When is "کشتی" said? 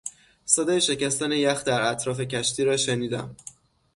2.21-2.63